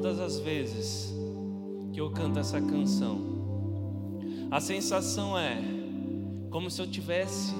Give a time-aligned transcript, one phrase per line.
[0.00, 1.14] todas as vezes
[1.92, 3.18] que eu canto essa canção,
[4.50, 5.60] a sensação é
[6.48, 7.54] como se eu tivesse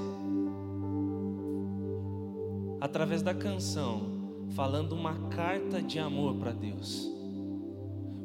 [2.81, 7.07] através da canção falando uma carta de amor para Deus.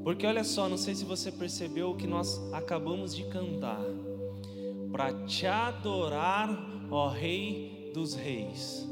[0.02, 3.84] Porque olha só, não sei se você percebeu o que nós acabamos de cantar.
[4.94, 8.88] Para te adorar, ó Rei dos Reis.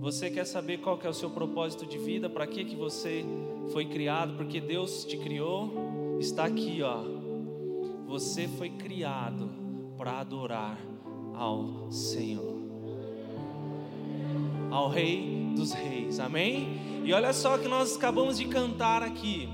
[0.00, 2.30] Você quer saber qual que é o seu propósito de vida?
[2.30, 3.22] Para que que você
[3.70, 4.32] foi criado?
[4.34, 6.18] Porque Deus te criou?
[6.18, 7.02] Está aqui, ó.
[8.06, 9.50] Você foi criado
[9.98, 10.78] para adorar
[11.34, 12.58] ao Senhor.
[14.70, 16.80] Ao Rei dos reis, amém?
[17.04, 19.48] E olha só que nós acabamos de cantar aqui,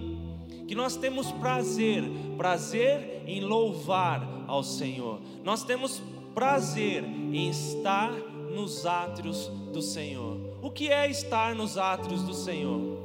[0.68, 2.04] que nós temos prazer,
[2.36, 6.00] prazer em louvar ao Senhor, nós temos
[6.32, 8.12] prazer em estar
[8.54, 10.45] nos átrios do Senhor.
[10.66, 12.98] O que é estar nos átrios do Senhor?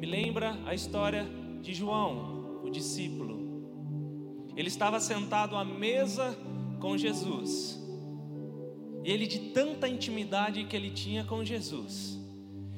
[0.00, 1.28] Me lembra a história
[1.60, 3.36] de João, o discípulo.
[4.56, 6.34] Ele estava sentado à mesa
[6.80, 7.78] com Jesus.
[9.04, 12.18] E ele, de tanta intimidade que ele tinha com Jesus,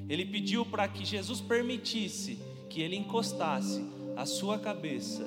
[0.09, 5.25] ele pediu para que Jesus permitisse que ele encostasse a sua cabeça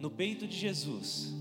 [0.00, 1.32] no peito de Jesus.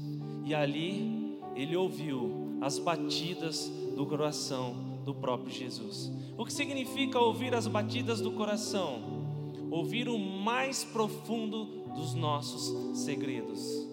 [0.46, 6.12] E ali ele ouviu as batidas do coração do próprio Jesus.
[6.38, 9.22] O que significa ouvir as batidas do coração?
[9.70, 13.88] Ouvir o mais profundo dos nossos segredos.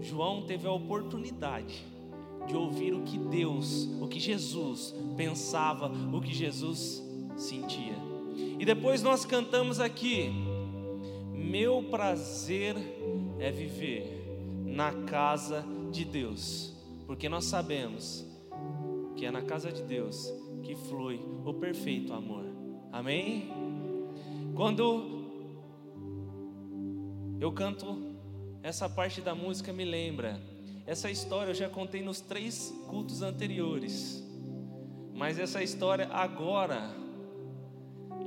[0.00, 1.84] João teve a oportunidade
[2.46, 7.02] de ouvir o que Deus, o que Jesus pensava, o que Jesus
[7.36, 7.96] sentia.
[8.58, 10.30] E depois nós cantamos aqui:
[11.32, 12.76] Meu prazer
[13.38, 16.74] é viver na casa de Deus,
[17.06, 18.24] porque nós sabemos
[19.16, 22.44] que é na casa de Deus que flui o perfeito amor.
[22.92, 23.48] Amém?
[24.54, 25.26] Quando
[27.40, 28.16] eu canto
[28.62, 30.40] essa parte da música, me lembra
[30.86, 34.22] essa história eu já contei nos três cultos anteriores.
[35.12, 36.94] Mas essa história agora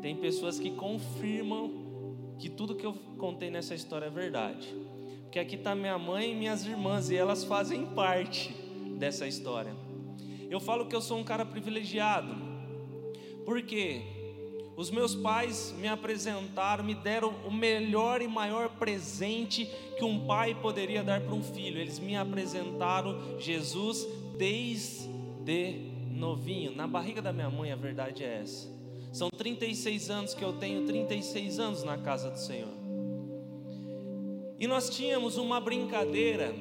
[0.01, 4.75] tem pessoas que confirmam que tudo que eu contei nessa história é verdade.
[5.21, 8.53] Porque aqui está minha mãe e minhas irmãs e elas fazem parte
[8.97, 9.73] dessa história.
[10.49, 12.35] Eu falo que eu sou um cara privilegiado.
[13.45, 14.01] Porque
[14.75, 20.55] os meus pais me apresentaram, me deram o melhor e maior presente que um pai
[20.55, 21.79] poderia dar para um filho.
[21.79, 28.67] Eles me apresentaram Jesus desde novinho, na barriga da minha mãe, a verdade é essa.
[29.11, 32.73] São 36 anos que eu tenho, 36 anos na casa do Senhor.
[34.59, 36.53] E nós tínhamos uma brincadeira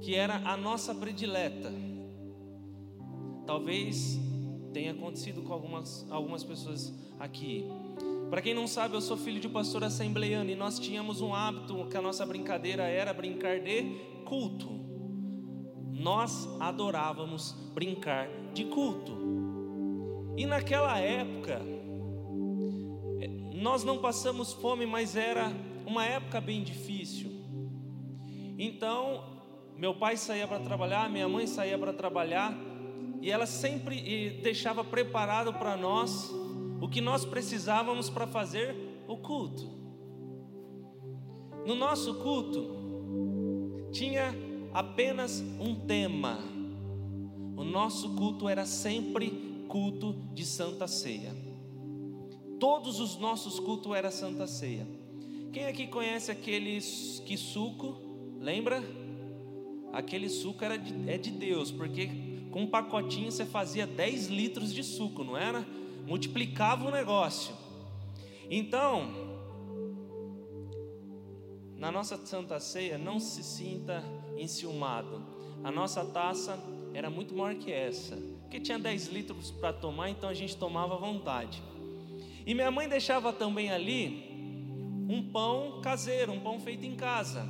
[0.00, 1.72] que era a nossa predileta.
[3.46, 4.18] Talvez
[4.72, 7.64] tem acontecido com algumas, algumas pessoas aqui.
[8.30, 11.86] Para quem não sabe, eu sou filho de pastor assembleiano e nós tínhamos um hábito
[11.88, 13.82] que a nossa brincadeira era brincar de
[14.24, 14.68] culto.
[15.92, 19.12] Nós adorávamos brincar de culto.
[20.36, 21.60] E naquela época,
[23.20, 25.52] eh, nós não passamos fome, mas era
[25.86, 27.30] uma época bem difícil.
[28.58, 29.22] Então,
[29.76, 32.52] meu pai saía para trabalhar, minha mãe saía para trabalhar,
[33.24, 36.30] e ela sempre deixava preparado para nós
[36.78, 38.76] o que nós precisávamos para fazer
[39.08, 39.66] o culto.
[41.66, 44.34] No nosso culto tinha
[44.74, 46.38] apenas um tema.
[47.56, 51.34] O nosso culto era sempre culto de Santa Ceia.
[52.60, 54.86] Todos os nossos cultos era Santa Ceia.
[55.50, 56.78] Quem aqui conhece aquele
[57.24, 57.96] que suco?
[58.38, 58.82] Lembra?
[59.94, 64.72] Aquele suco era de, é de Deus, porque com um pacotinho você fazia 10 litros
[64.72, 65.66] de suco, não era?
[66.06, 67.52] Multiplicava o negócio.
[68.48, 69.10] Então,
[71.76, 74.04] na nossa Santa Ceia, não se sinta
[74.38, 75.20] enciumado.
[75.64, 76.56] A nossa taça
[76.92, 80.94] era muito maior que essa, porque tinha 10 litros para tomar, então a gente tomava
[80.94, 81.60] à vontade.
[82.46, 84.30] E minha mãe deixava também ali
[85.08, 87.44] um pão caseiro, um pão feito em casa.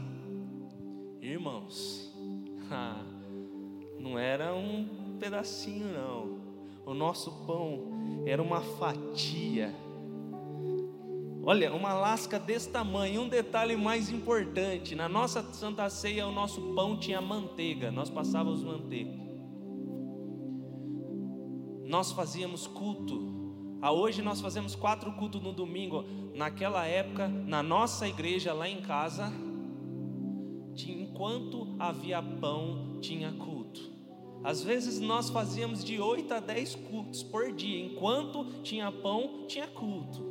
[1.21, 2.11] Irmãos,
[2.73, 3.14] ah,
[4.05, 6.39] não era um pedacinho, não.
[6.85, 9.75] O nosso pão era uma fatia.
[11.43, 13.23] Olha, uma lasca desse tamanho.
[13.23, 17.91] Um detalhe mais importante: na nossa Santa Ceia, o nosso pão tinha manteiga.
[17.91, 19.11] Nós passávamos manteiga.
[21.87, 23.33] Nós fazíamos culto.
[23.81, 26.05] A hoje nós fazemos quatro cultos no domingo.
[26.35, 29.33] Naquela época, na nossa igreja lá em casa,
[31.15, 33.64] enquanto havia pão, tinha culto.
[34.45, 39.67] Às vezes nós fazíamos de 8 a 10 cultos por dia, enquanto tinha pão, tinha
[39.67, 40.23] culto.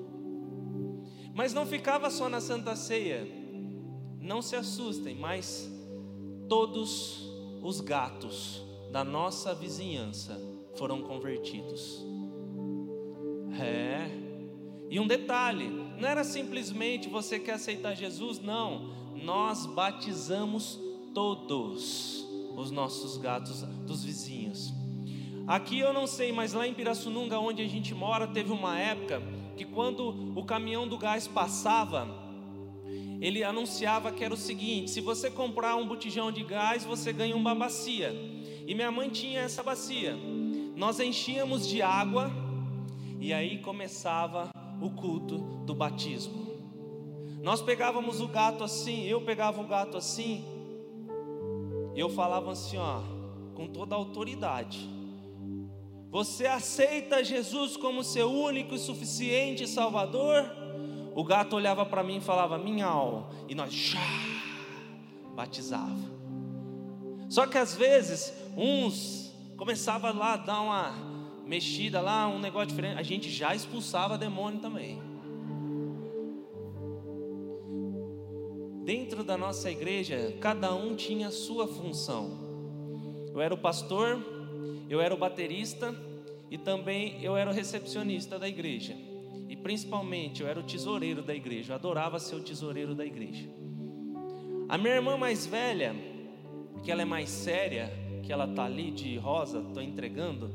[1.34, 3.28] Mas não ficava só na Santa Ceia.
[4.22, 5.68] Não se assustem, mas
[6.48, 7.28] todos
[7.64, 10.40] os gatos da nossa vizinhança
[10.76, 12.06] foram convertidos.
[13.60, 14.12] É.
[14.92, 15.68] E um detalhe,
[16.00, 18.94] não era simplesmente você quer aceitar Jesus, não.
[19.16, 20.80] Nós batizamos
[21.16, 22.23] todos
[22.56, 24.74] os nossos gatos dos vizinhos.
[25.46, 29.22] Aqui eu não sei, mas lá em Pirassununga, onde a gente mora, teve uma época
[29.58, 32.08] que quando o caminhão do gás passava,
[33.20, 37.36] ele anunciava que era o seguinte: se você comprar um botijão de gás, você ganha
[37.36, 38.14] uma bacia.
[38.66, 40.18] E minha mãe tinha essa bacia.
[40.76, 42.32] Nós enchíamos de água
[43.20, 44.50] e aí começava
[44.82, 46.54] o culto do batismo.
[47.42, 50.46] Nós pegávamos o gato assim, eu pegava o gato assim,
[51.96, 53.02] e eu falava assim, ó,
[53.56, 54.90] com toda autoridade.
[56.10, 60.46] Você aceita Jesus como seu único e suficiente Salvador?
[61.16, 63.32] O gato olhava para mim e falava, minhau.
[63.48, 64.00] E nós, já,
[65.36, 66.14] batizava.
[67.30, 70.94] Só que às vezes, uns começava lá a dar uma
[71.46, 73.00] mexida lá, um negócio diferente.
[73.00, 75.02] A gente já expulsava demônio também.
[78.84, 82.32] Dentro da nossa igreja, cada um tinha a sua função.
[83.34, 84.22] Eu era o pastor,
[84.90, 85.96] eu era o baterista
[86.52, 88.94] e também eu era o recepcionista da igreja.
[89.48, 93.48] E principalmente eu era o tesoureiro da igreja, eu adorava ser o tesoureiro da igreja.
[94.68, 95.96] A minha irmã mais velha,
[96.84, 97.90] que ela é mais séria,
[98.22, 100.54] que ela tá ali de rosa, estou entregando,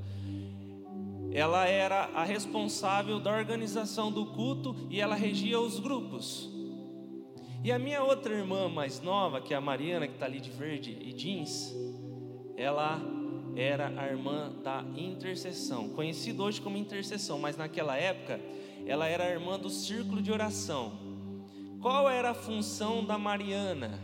[1.33, 6.58] ela era a responsável da organização do culto e ela regia os grupos.
[7.63, 10.51] E a minha outra irmã mais nova, que é a Mariana, que está ali de
[10.51, 11.75] verde e jeans,
[12.57, 13.01] ela
[13.57, 18.41] era a irmã da intercessão, conhecida hoje como intercessão, mas naquela época
[18.87, 20.93] ela era a irmã do círculo de oração.
[21.81, 23.99] Qual era a função da Mariana?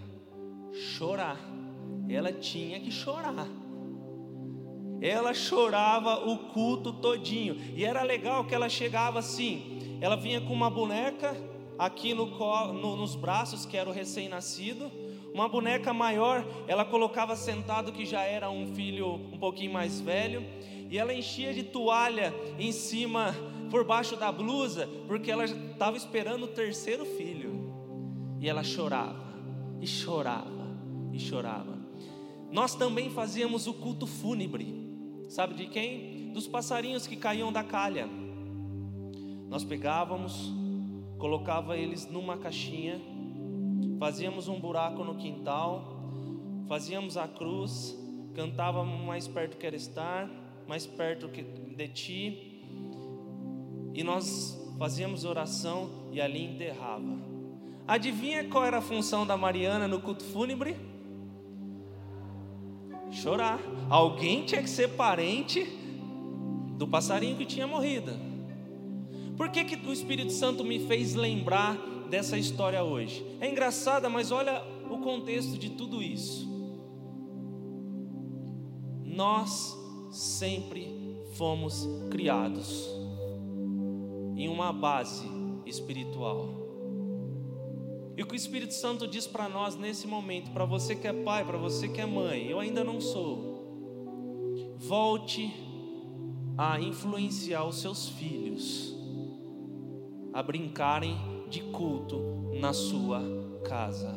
[0.72, 1.38] Chorar.
[2.08, 3.46] Ela tinha que chorar.
[5.00, 7.56] Ela chorava o culto todinho.
[7.76, 9.98] E era legal que ela chegava assim.
[10.00, 11.36] Ela vinha com uma boneca
[11.78, 12.26] aqui no,
[12.72, 14.90] no, nos braços, que era o recém-nascido.
[15.32, 20.44] Uma boneca maior, ela colocava sentado, que já era um filho um pouquinho mais velho.
[20.90, 23.34] E ela enchia de toalha em cima,
[23.70, 27.72] por baixo da blusa, porque ela estava esperando o terceiro filho.
[28.40, 29.24] E ela chorava,
[29.80, 30.78] e chorava,
[31.12, 31.76] e chorava.
[32.52, 34.84] Nós também fazíamos o culto fúnebre.
[35.28, 36.30] Sabe de quem?
[36.32, 38.08] Dos passarinhos que caíam da calha.
[39.48, 40.52] Nós pegávamos
[41.24, 43.00] colocava eles numa caixinha,
[43.98, 45.82] fazíamos um buraco no quintal,
[46.68, 47.98] fazíamos a cruz,
[48.34, 50.28] cantávamos mais perto quer estar,
[50.68, 52.62] mais perto de ti,
[53.94, 57.16] e nós fazíamos oração e ali enterrava.
[57.88, 60.76] Adivinha qual era a função da Mariana no culto fúnebre?
[63.10, 63.60] Chorar.
[63.88, 65.64] Alguém tinha que ser parente
[66.76, 68.33] do passarinho que tinha morrido.
[69.36, 71.76] Por que, que o Espírito Santo me fez lembrar
[72.08, 73.24] dessa história hoje?
[73.40, 76.48] É engraçada, mas olha o contexto de tudo isso.
[79.02, 79.76] Nós
[80.12, 80.94] sempre
[81.34, 82.88] fomos criados
[84.36, 85.26] em uma base
[85.66, 86.62] espiritual.
[88.16, 91.12] E o que o Espírito Santo diz para nós nesse momento, para você que é
[91.12, 94.76] pai, para você que é mãe, eu ainda não sou.
[94.76, 95.52] Volte
[96.56, 98.93] a influenciar os seus filhos
[100.34, 101.16] a brincarem
[101.48, 103.22] de culto na sua
[103.64, 104.12] casa.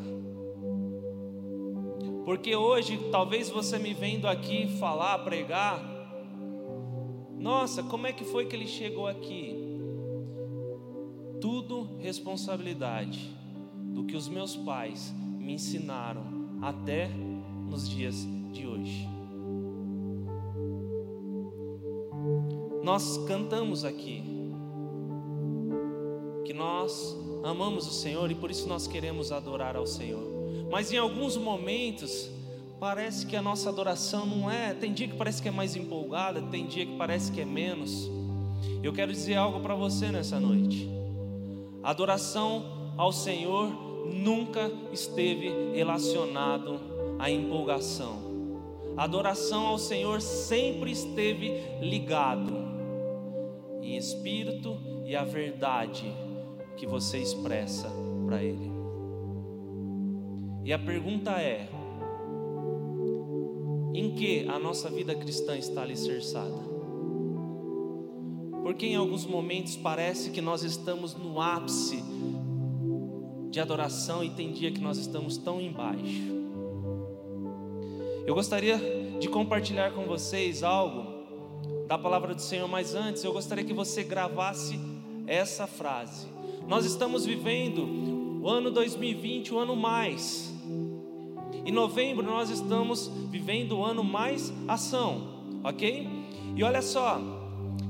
[2.26, 5.80] Porque hoje, talvez você me vendo aqui falar, pregar,
[7.38, 9.56] nossa, como é que foi que ele chegou aqui?
[11.40, 13.32] Tudo responsabilidade
[13.94, 16.24] do que os meus pais me ensinaram
[16.62, 19.08] até nos dias de hoje.
[22.84, 24.24] Nós cantamos aqui,
[26.48, 27.14] que nós
[27.44, 30.24] amamos o Senhor e por isso nós queremos adorar ao Senhor.
[30.72, 32.30] Mas em alguns momentos,
[32.80, 34.74] parece que a nossa adoração não é.
[34.74, 38.10] Tem dia que parece que é mais empolgada, tem dia que parece que é menos.
[38.82, 40.90] Eu quero dizer algo para você nessa noite.
[41.84, 46.80] Adoração ao Senhor nunca esteve relacionado
[47.20, 48.26] à empolgação.
[48.96, 52.54] Adoração ao Senhor sempre esteve ligado
[53.82, 56.27] em espírito e a verdade
[56.78, 57.92] que você expressa
[58.26, 58.72] para Ele.
[60.64, 61.68] E a pergunta é:
[63.94, 66.68] em que a nossa vida cristã está alicerçada?
[68.64, 72.04] Porque em alguns momentos parece que nós estamos no ápice
[73.50, 76.38] de adoração e tem dia que nós estamos tão embaixo.
[78.26, 78.78] Eu gostaria
[79.20, 81.18] de compartilhar com vocês algo
[81.88, 84.78] da palavra do Senhor, mas antes eu gostaria que você gravasse
[85.26, 86.28] essa frase.
[86.68, 90.54] Nós estamos vivendo o ano 2020, o ano mais.
[91.66, 96.10] Em novembro nós estamos vivendo o ano mais ação, ok?
[96.58, 97.22] E olha só,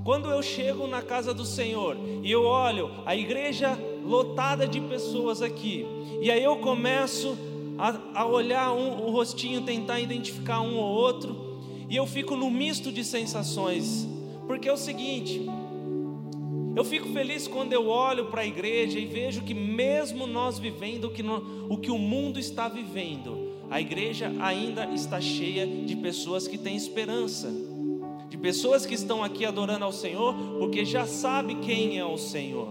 [0.03, 5.41] quando eu chego na casa do Senhor e eu olho a igreja lotada de pessoas
[5.41, 5.83] aqui,
[6.21, 7.35] e aí eu começo
[7.79, 11.35] a, a olhar um, o rostinho, tentar identificar um ou outro,
[11.89, 14.07] e eu fico no misto de sensações,
[14.45, 15.47] porque é o seguinte,
[16.77, 21.05] eu fico feliz quando eu olho para a igreja e vejo que, mesmo nós vivendo
[21.05, 25.95] o que, no, o que o mundo está vivendo, a igreja ainda está cheia de
[25.95, 27.51] pessoas que têm esperança,
[28.29, 32.67] de pessoas que estão aqui adorando ao Senhor, porque já sabe quem é o Senhor.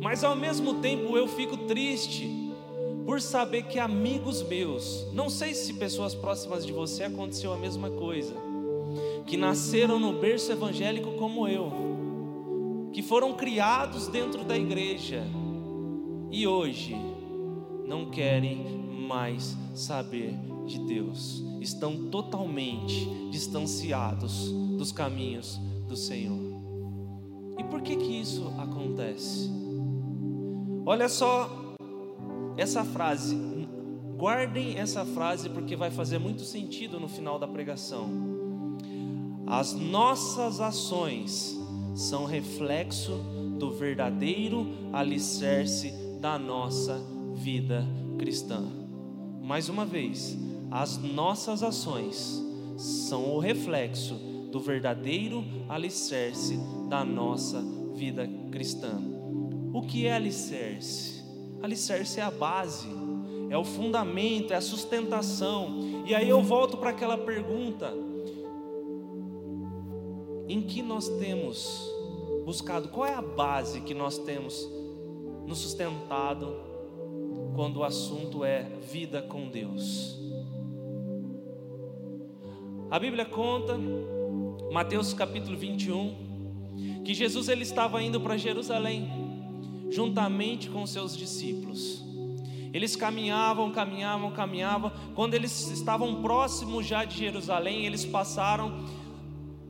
[0.00, 2.30] Mas ao mesmo tempo eu fico triste
[3.04, 7.90] por saber que amigos meus, não sei se pessoas próximas de você aconteceu a mesma
[7.90, 8.36] coisa,
[9.26, 11.93] que nasceram no berço evangélico como eu,
[12.94, 15.24] que foram criados dentro da igreja
[16.30, 16.94] e hoje
[17.88, 18.64] não querem
[19.08, 20.32] mais saber
[20.64, 24.48] de Deus, estão totalmente distanciados
[24.78, 25.58] dos caminhos
[25.88, 26.38] do Senhor.
[27.58, 29.50] E por que que isso acontece?
[30.86, 31.50] Olha só
[32.56, 33.36] essa frase,
[34.16, 38.08] guardem essa frase porque vai fazer muito sentido no final da pregação.
[39.48, 41.63] As nossas ações
[41.94, 43.12] são reflexo
[43.58, 47.00] do verdadeiro alicerce da nossa
[47.34, 47.86] vida
[48.18, 48.62] cristã.
[49.42, 50.36] Mais uma vez,
[50.70, 52.42] as nossas ações
[52.76, 54.14] são o reflexo
[54.50, 56.58] do verdadeiro alicerce
[56.88, 57.62] da nossa
[57.94, 59.00] vida cristã.
[59.72, 61.22] O que é alicerce?
[61.62, 62.88] Alicerce é a base,
[63.50, 66.02] é o fundamento, é a sustentação.
[66.06, 67.92] E aí eu volto para aquela pergunta:
[70.48, 71.88] em que nós temos
[72.44, 72.88] buscado?
[72.88, 74.68] Qual é a base que nós temos
[75.46, 76.54] nos sustentado
[77.54, 80.18] quando o assunto é vida com Deus?
[82.90, 83.78] A Bíblia conta,
[84.72, 89.24] Mateus capítulo 21, que Jesus ele estava indo para Jerusalém
[89.90, 92.02] juntamente com seus discípulos.
[92.72, 94.90] Eles caminhavam, caminhavam, caminhavam.
[95.14, 98.84] Quando eles estavam próximos já de Jerusalém, eles passaram,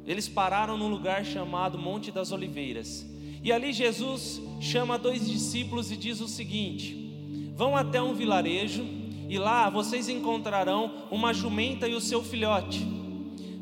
[0.07, 3.07] eles pararam num lugar chamado Monte das Oliveiras.
[3.43, 8.85] E ali Jesus chama dois discípulos e diz o seguinte: Vão até um vilarejo
[9.29, 12.87] e lá vocês encontrarão uma jumenta e o seu filhote.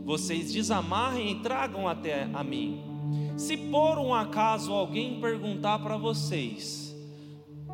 [0.04, 2.80] Vocês desamarrem e tragam até a mim.
[3.36, 6.94] Se por um acaso alguém perguntar para vocês,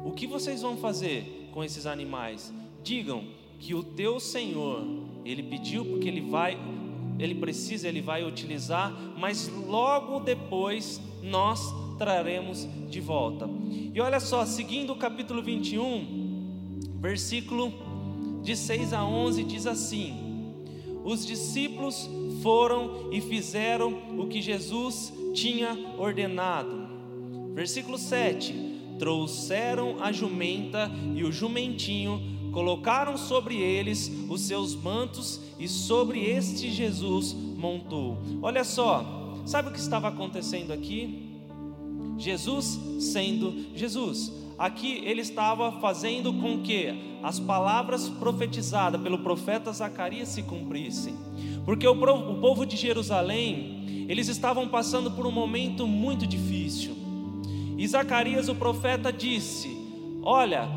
[0.05, 2.53] o que vocês vão fazer com esses animais?
[2.83, 3.25] Digam
[3.59, 4.85] que o teu Senhor,
[5.25, 6.57] ele pediu porque ele vai,
[7.19, 13.49] ele precisa, ele vai utilizar, mas logo depois nós traremos de volta.
[13.93, 17.73] E olha só, seguindo o capítulo 21, versículo
[18.43, 20.53] de 6 a 11 diz assim:
[21.05, 22.09] Os discípulos
[22.43, 26.89] foram e fizeram o que Jesus tinha ordenado.
[27.55, 28.55] Versículo 7:
[28.99, 36.69] Trouxeram a jumenta e o jumentinho, colocaram sobre eles os seus mantos e sobre este
[36.69, 38.19] Jesus montou.
[38.43, 41.39] Olha só, sabe o que estava acontecendo aqui?
[42.19, 44.33] Jesus sendo Jesus.
[44.59, 51.15] Aqui ele estava fazendo com que as palavras profetizadas pelo profeta Zacarias se cumprissem.
[51.65, 51.95] Porque o
[52.41, 56.97] povo de Jerusalém eles estavam passando por um momento muito difícil.
[57.77, 59.79] E Zacarias, o profeta, disse:
[60.25, 60.69] Olha,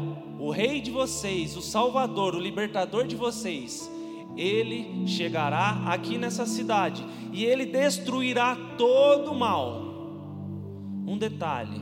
[0.42, 3.88] o rei de vocês, o Salvador, o libertador de vocês,
[4.36, 9.84] ele chegará aqui nessa cidade e ele destruirá todo o mal.
[11.06, 11.80] Um detalhe: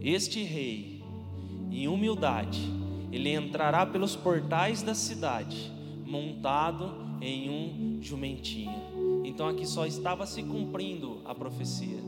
[0.00, 1.00] este rei,
[1.70, 2.68] em humildade,
[3.12, 5.70] ele entrará pelos portais da cidade,
[6.04, 9.22] montado em um jumentinho.
[9.24, 12.07] Então aqui só estava se cumprindo a profecia.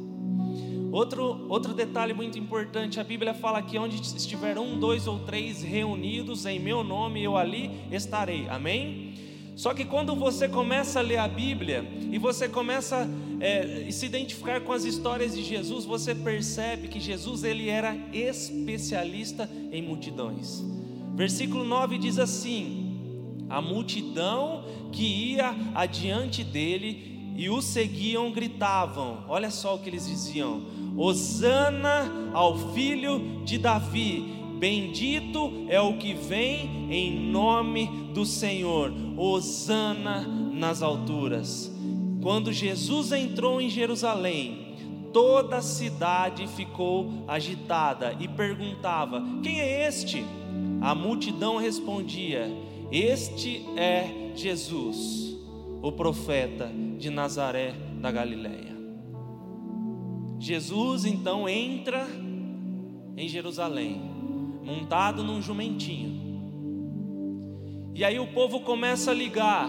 [0.93, 5.63] Outro, outro detalhe muito importante, a Bíblia fala que onde estiver um, dois ou três
[5.63, 8.49] reunidos em meu nome, eu ali estarei.
[8.49, 9.15] Amém?
[9.55, 13.09] Só que quando você começa a ler a Bíblia e você começa
[13.41, 17.95] é, a se identificar com as histórias de Jesus, você percebe que Jesus ele era
[18.13, 20.65] especialista em multidões.
[21.15, 22.91] Versículo 9 diz assim:
[23.51, 30.07] a multidão que ia adiante dele e o seguiam gritavam: Olha só o que eles
[30.07, 30.63] diziam:
[30.97, 34.37] Hosana ao filho de Davi.
[34.59, 38.93] Bendito é o que vem em nome do Senhor.
[39.17, 40.21] Hosana
[40.53, 41.73] nas alturas.
[42.23, 44.77] Quando Jesus entrou em Jerusalém,
[45.13, 50.25] toda a cidade ficou agitada e perguntava: Quem é este?
[50.81, 52.51] A multidão respondia:
[52.93, 55.30] Este é Jesus,
[55.83, 58.77] o profeta de Nazaré da Galileia.
[60.39, 62.07] Jesus então entra
[63.17, 64.01] em Jerusalém,
[64.63, 66.21] montado num jumentinho.
[67.95, 69.69] E aí o povo começa a ligar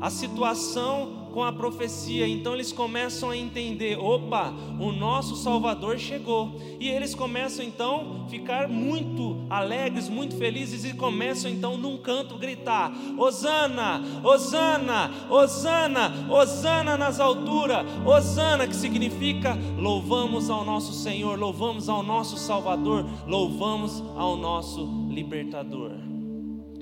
[0.00, 2.28] a situação com a profecia.
[2.28, 6.60] Então eles começam a entender: opa, o nosso Salvador chegou.
[6.78, 12.36] E eles começam então a ficar muito alegres, muito felizes e começam então num canto
[12.36, 17.84] gritar: Hosana, Hosana, Hosana, Hosana nas alturas.
[18.06, 25.92] Hosana que significa louvamos ao nosso Senhor, louvamos ao nosso Salvador, louvamos ao nosso libertador.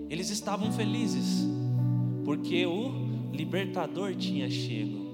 [0.09, 1.49] Eles estavam felizes
[2.25, 5.11] porque o libertador tinha chego.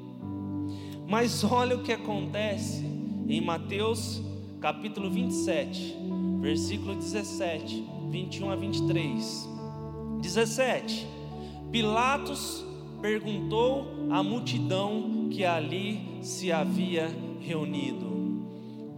[1.08, 2.84] Mas olha o que acontece
[3.28, 4.22] em Mateus
[4.60, 5.96] capítulo 27,
[6.40, 9.48] versículo 17, 21 a 23.
[10.20, 11.06] 17.
[11.70, 12.64] Pilatos
[13.00, 17.08] perguntou à multidão que ali se havia
[17.40, 18.42] reunido: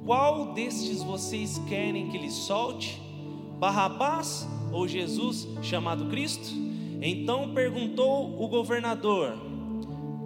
[0.04, 3.02] Qual destes vocês querem que lhe solte?
[3.58, 6.48] Barrabás ou Jesus chamado Cristo?
[7.00, 9.35] Então perguntou o governador: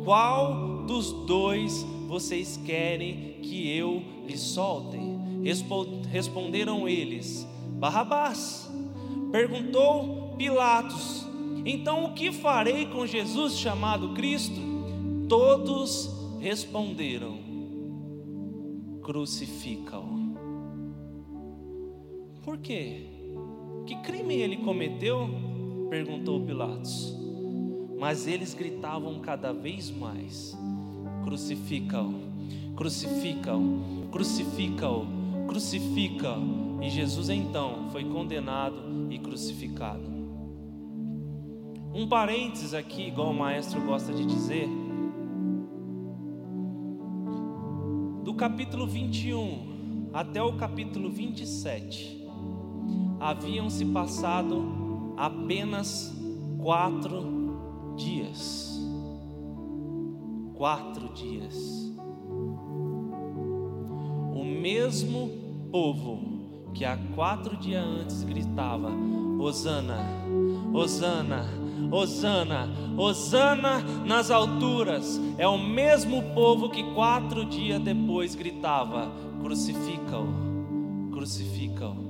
[0.04, 4.98] Qual dos dois vocês querem que eu lhe solte?
[6.10, 7.46] Responderam eles:
[7.78, 8.70] Barrabás.
[9.30, 11.26] Perguntou Pilatos:
[11.64, 14.60] Então o que farei com Jesus chamado Cristo?
[15.28, 16.10] Todos
[16.40, 17.38] responderam:
[19.02, 20.22] Crucifica-o.
[22.42, 23.06] Por quê?
[23.86, 25.51] Que crime ele cometeu?
[25.92, 27.14] Perguntou Pilatos.
[27.98, 30.56] Mas eles gritavam cada vez mais:
[31.22, 32.14] Crucifica-o,
[32.74, 35.06] crucifica-o, crucifica-o,
[35.46, 36.82] crucifica-o.
[36.82, 40.10] E Jesus então foi condenado e crucificado.
[41.94, 44.66] Um parênteses aqui, igual o maestro gosta de dizer,
[48.24, 52.26] do capítulo 21 até o capítulo 27,
[53.20, 54.81] haviam se passado
[55.16, 56.14] apenas
[56.58, 58.80] quatro dias.
[60.54, 61.54] Quatro dias.
[64.34, 65.30] O mesmo
[65.70, 66.32] povo
[66.74, 68.90] que há quatro dias antes gritava:
[69.38, 69.98] Hosana,
[70.72, 71.44] Hosana,
[71.90, 82.01] Hosana, Hosana nas alturas, é o mesmo povo que quatro dias depois gritava: Crucifica-o, crucifica-o,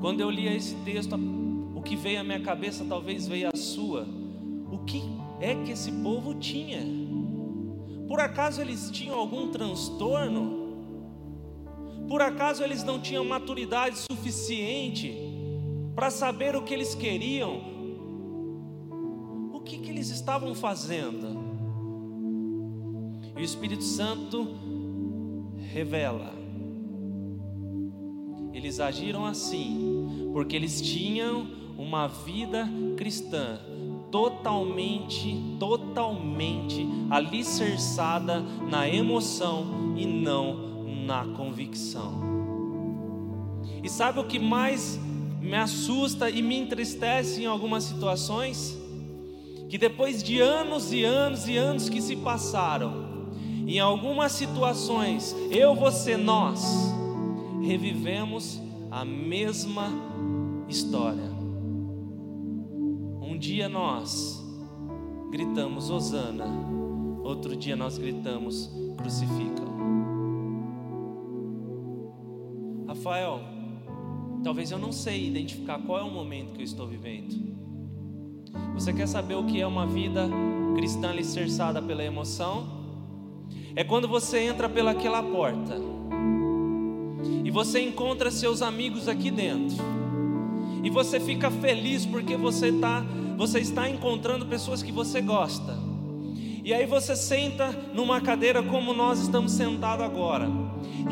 [0.00, 1.14] Quando eu lia esse texto,
[1.74, 4.08] o que veio à minha cabeça talvez veio à sua.
[4.72, 5.02] O que
[5.38, 6.80] é que esse povo tinha?
[8.08, 10.58] Por acaso eles tinham algum transtorno?
[12.08, 15.14] Por acaso eles não tinham maturidade suficiente
[15.94, 17.60] para saber o que eles queriam?
[19.52, 21.38] O que, que eles estavam fazendo?
[23.36, 24.56] E o Espírito Santo
[25.72, 26.39] revela
[28.52, 30.00] eles agiram assim
[30.32, 33.58] porque eles tinham uma vida cristã
[34.10, 40.70] totalmente, totalmente alicerçada na emoção e não
[41.06, 42.20] na convicção.
[43.82, 44.98] E sabe o que mais
[45.40, 48.78] me assusta e me entristece em algumas situações?
[49.68, 53.08] Que depois de anos e anos e anos que se passaram,
[53.66, 56.92] em algumas situações, eu, você, nós,
[57.62, 59.88] revivemos a mesma
[60.68, 61.30] história.
[63.20, 64.42] Um dia nós
[65.30, 66.46] gritamos Hosana,
[67.22, 69.62] outro dia nós gritamos crucifica.
[72.88, 73.40] Rafael,
[74.42, 77.50] talvez eu não sei identificar qual é o momento que eu estou vivendo.
[78.74, 80.28] Você quer saber o que é uma vida
[80.74, 82.80] cristã alicerçada pela emoção?
[83.76, 85.99] É quando você entra pelaquela porta
[87.50, 89.76] e você encontra seus amigos aqui dentro,
[90.84, 93.04] e você fica feliz porque você, tá,
[93.36, 95.76] você está encontrando pessoas que você gosta,
[96.62, 100.48] E aí você senta numa cadeira como nós estamos sentados agora.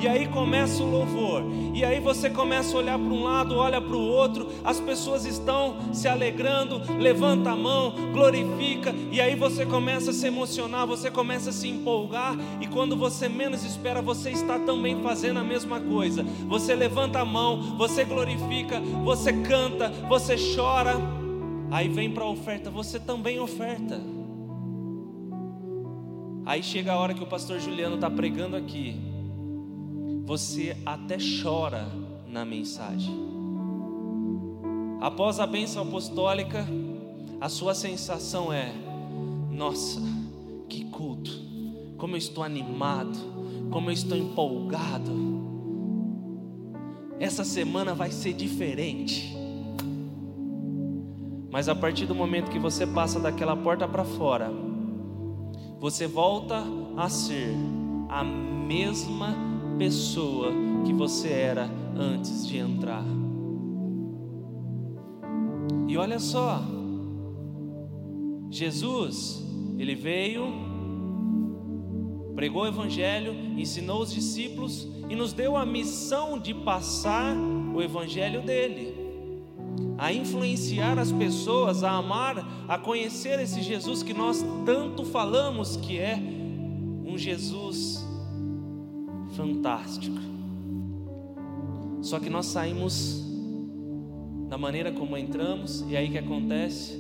[0.00, 1.42] E aí começa o louvor.
[1.74, 4.48] E aí você começa a olhar para um lado, olha para o outro.
[4.64, 6.80] As pessoas estão se alegrando.
[6.98, 8.94] Levanta a mão, glorifica.
[9.10, 12.36] E aí você começa a se emocionar, você começa a se empolgar.
[12.60, 16.24] E quando você menos espera, você está também fazendo a mesma coisa.
[16.46, 20.96] Você levanta a mão, você glorifica, você canta, você chora.
[21.70, 24.00] Aí vem para a oferta, você também oferta.
[26.46, 29.07] Aí chega a hora que o pastor Juliano está pregando aqui.
[30.28, 31.88] Você até chora
[32.26, 33.18] na mensagem.
[35.00, 36.68] Após a bênção apostólica,
[37.40, 38.70] a sua sensação é:
[39.50, 40.02] nossa,
[40.68, 41.30] que culto,
[41.96, 43.18] como eu estou animado,
[43.70, 45.10] como eu estou empolgado.
[47.18, 49.34] Essa semana vai ser diferente.
[51.50, 54.52] Mas a partir do momento que você passa daquela porta para fora,
[55.80, 56.62] você volta
[56.98, 57.54] a ser
[58.10, 59.47] a mesma
[59.78, 60.52] pessoa
[60.84, 63.04] que você era antes de entrar.
[65.86, 66.62] E olha só,
[68.50, 69.42] Jesus,
[69.78, 70.52] ele veio,
[72.34, 77.34] pregou o Evangelho, ensinou os discípulos e nos deu a missão de passar
[77.74, 78.98] o Evangelho dele
[79.96, 85.98] a influenciar as pessoas a amar, a conhecer esse Jesus que nós tanto falamos que
[85.98, 86.16] é
[87.04, 87.87] um Jesus
[89.38, 90.18] fantástico.
[92.02, 93.24] Só que nós saímos
[94.48, 96.98] da maneira como entramos, e aí que acontece?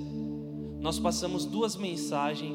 [0.80, 2.54] Nós passamos duas mensagens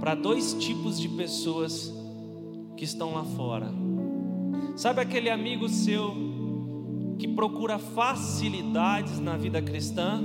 [0.00, 1.92] para dois tipos de pessoas
[2.78, 3.68] que estão lá fora.
[4.74, 6.14] Sabe aquele amigo seu
[7.18, 10.22] que procura facilidades na vida cristã,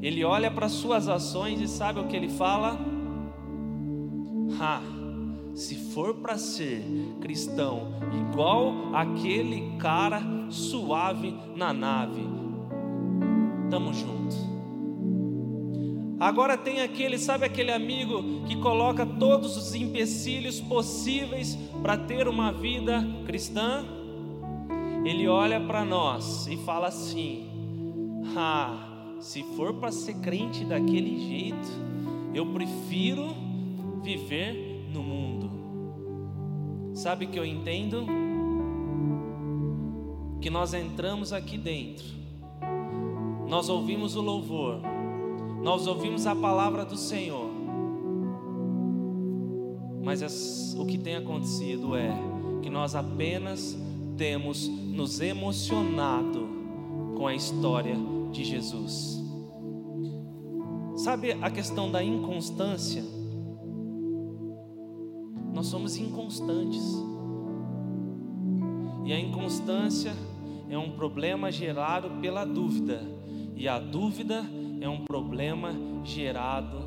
[0.00, 2.78] ele olha para suas ações e sabe o que ele fala?
[4.60, 4.80] Ah,
[5.58, 6.82] se for para ser
[7.20, 7.94] cristão
[8.30, 12.22] igual aquele cara suave na nave,
[13.70, 14.36] tamo junto.
[16.20, 22.52] Agora tem aquele, sabe aquele amigo que coloca todos os empecilhos possíveis para ter uma
[22.52, 23.84] vida cristã?
[25.04, 27.48] ele olha para nós e fala assim:
[28.36, 31.68] Ah, se for para ser crente daquele jeito,
[32.34, 33.34] eu prefiro
[34.02, 35.50] viver no mundo.
[36.94, 38.06] Sabe que eu entendo?
[40.40, 42.06] Que nós entramos aqui dentro,
[43.48, 44.80] nós ouvimos o louvor,
[45.62, 47.50] nós ouvimos a palavra do Senhor,
[50.02, 52.12] mas o que tem acontecido é
[52.62, 53.76] que nós apenas
[54.16, 56.48] temos nos emocionado
[57.16, 57.96] com a história
[58.32, 59.18] de Jesus.
[60.96, 63.17] Sabe a questão da inconstância?
[65.58, 66.84] Nós somos inconstantes.
[69.04, 70.14] E a inconstância
[70.70, 73.02] é um problema gerado pela dúvida,
[73.56, 74.46] e a dúvida
[74.80, 76.78] é um problema gerado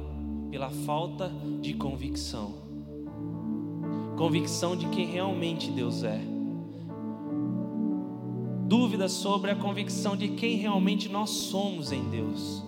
[0.49, 1.29] pela falta
[1.59, 2.53] de convicção.
[4.17, 6.21] Convicção de quem realmente Deus é
[8.69, 12.63] dúvidas sobre a convicção de quem realmente nós somos em Deus.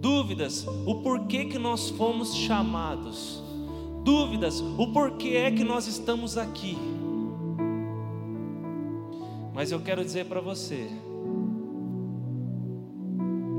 [0.00, 3.43] Dúvidas, o porquê que nós fomos chamados.
[4.04, 6.76] Dúvidas, o porquê é que nós estamos aqui.
[9.54, 10.90] Mas eu quero dizer para você,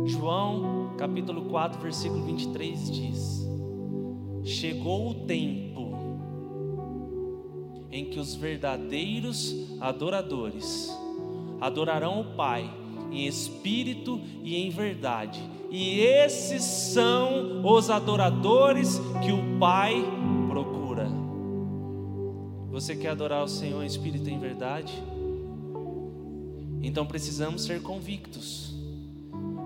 [0.06, 3.50] João capítulo 4, versículo 23 diz:
[4.44, 5.96] Chegou o tempo
[7.92, 10.96] em que os verdadeiros adoradores
[11.60, 12.70] adorarão o Pai
[13.12, 15.42] em espírito e em verdade.
[15.72, 20.04] E esses são os adoradores que o Pai
[20.56, 21.10] procura.
[22.72, 24.94] Você quer adorar o Senhor em espírito e em verdade?
[26.82, 28.74] Então precisamos ser convictos.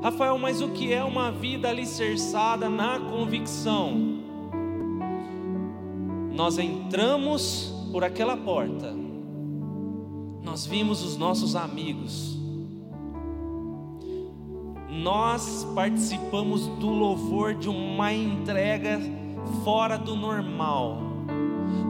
[0.01, 4.17] Rafael, mas o que é uma vida alicerçada na convicção?
[6.33, 8.91] Nós entramos por aquela porta,
[10.41, 12.35] nós vimos os nossos amigos,
[14.89, 18.99] nós participamos do louvor de uma entrega
[19.63, 21.01] fora do normal,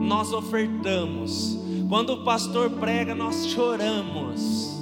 [0.00, 1.58] nós ofertamos,
[1.88, 4.80] quando o pastor prega, nós choramos,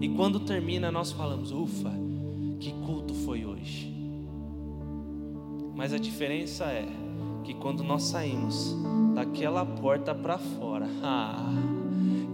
[0.00, 1.92] e quando termina, nós falamos: ufa,
[2.60, 3.94] que culto foi hoje.
[5.74, 6.86] Mas a diferença é
[7.44, 8.76] que quando nós saímos
[9.14, 11.52] daquela porta para fora, ah,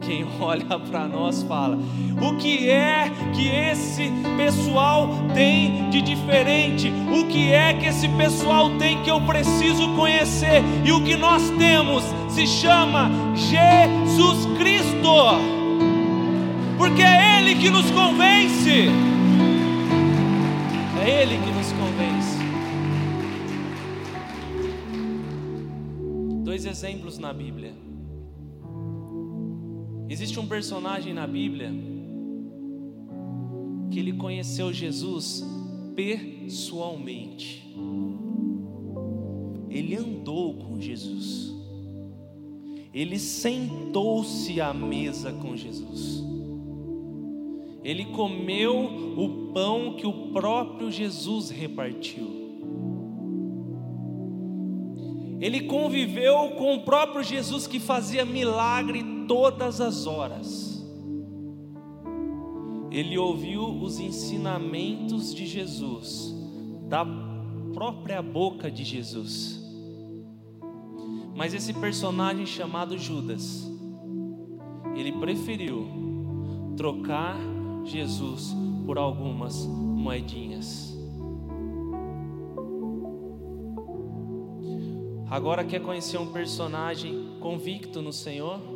[0.03, 1.79] quem olha para nós fala:
[2.21, 6.93] o que é que esse pessoal tem de diferente?
[7.11, 10.62] O que é que esse pessoal tem que eu preciso conhecer?
[10.85, 15.38] E o que nós temos se chama Jesus Cristo,
[16.77, 18.88] porque é Ele que nos convence.
[21.05, 22.43] É Ele que nos convence.
[26.45, 27.91] Dois exemplos na Bíblia.
[30.12, 31.72] Existe um personagem na Bíblia
[33.90, 35.42] que ele conheceu Jesus
[35.96, 37.66] pessoalmente.
[39.70, 41.55] Ele andou com Jesus.
[42.92, 46.22] Ele sentou-se à mesa com Jesus.
[47.83, 52.29] Ele comeu o pão que o próprio Jesus repartiu.
[55.40, 60.87] Ele conviveu com o próprio Jesus que fazia milagre todas as horas.
[62.90, 66.35] Ele ouviu os ensinamentos de Jesus,
[66.87, 67.03] da
[67.73, 69.59] própria boca de Jesus.
[71.35, 73.66] Mas esse personagem chamado Judas,
[74.95, 75.88] ele preferiu
[76.77, 77.38] trocar
[77.85, 80.95] Jesus por algumas moedinhas.
[85.31, 88.72] Agora quer conhecer um personagem convicto no Senhor?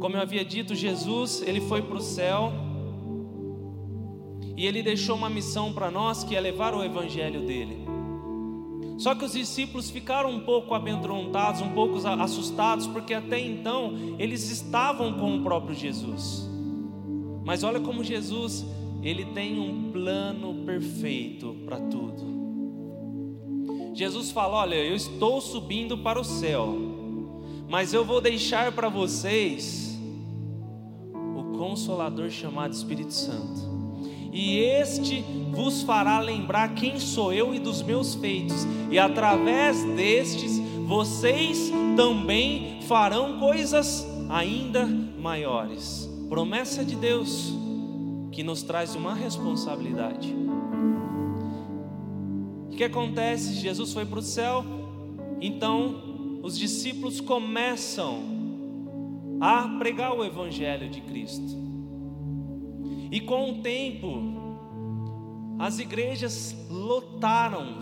[0.00, 2.50] Como eu havia dito, Jesus, ele foi para o céu
[4.56, 7.86] e ele deixou uma missão para nós que é levar o evangelho dele.
[8.96, 14.50] Só que os discípulos ficaram um pouco amedrontados, um pouco assustados, porque até então eles
[14.50, 16.48] estavam com o próprio Jesus.
[17.44, 18.64] Mas olha como Jesus,
[19.02, 22.40] ele tem um plano perfeito para tudo.
[23.94, 26.74] Jesus fala: Olha, eu estou subindo para o céu,
[27.68, 29.89] mas eu vou deixar para vocês
[31.60, 33.60] Consolador chamado Espírito Santo.
[34.32, 40.58] E este vos fará lembrar quem sou eu e dos meus feitos, e através destes
[40.86, 46.08] vocês também farão coisas ainda maiores.
[46.30, 47.52] Promessa de Deus
[48.32, 50.34] que nos traz uma responsabilidade
[52.80, 53.56] que acontece?
[53.56, 54.64] Jesus foi para o céu,
[55.38, 58.39] então os discípulos começam
[59.40, 61.56] a pregar o Evangelho de Cristo.
[63.10, 64.22] E com o tempo,
[65.58, 67.78] as igrejas lotaram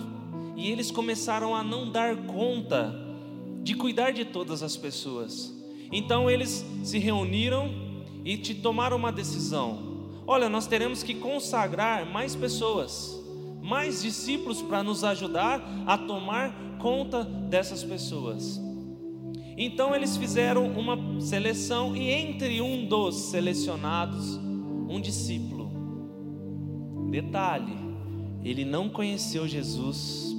[0.56, 2.94] e eles começaram a não dar conta
[3.62, 5.54] de cuidar de todas as pessoas.
[5.92, 7.70] Então eles se reuniram
[8.24, 10.12] e te tomaram uma decisão.
[10.26, 13.18] Olha, nós teremos que consagrar mais pessoas
[13.68, 18.58] mais discípulos para nos ajudar a tomar conta dessas pessoas.
[19.56, 24.36] Então eles fizeram uma seleção e entre um dos selecionados,
[24.88, 25.70] um discípulo.
[27.10, 27.76] Detalhe,
[28.44, 30.34] ele não conheceu Jesus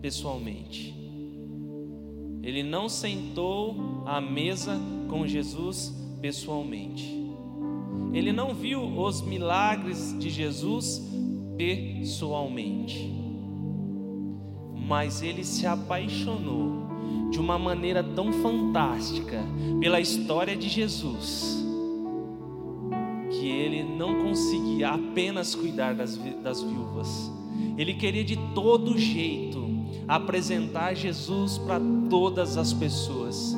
[0.00, 0.94] pessoalmente.
[2.42, 7.16] Ele não sentou à mesa com Jesus pessoalmente.
[8.12, 11.02] Ele não viu os milagres de Jesus
[11.56, 13.12] pessoalmente.
[14.74, 16.77] Mas ele se apaixonou
[17.30, 19.42] de uma maneira tão fantástica
[19.80, 21.64] pela história de Jesus,
[23.30, 27.30] que ele não conseguia apenas cuidar das, das viúvas,
[27.76, 29.68] ele queria de todo jeito
[30.06, 33.54] apresentar Jesus para todas as pessoas.